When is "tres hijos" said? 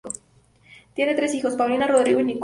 1.13-1.53